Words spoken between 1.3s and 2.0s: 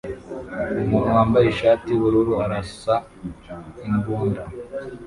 ishati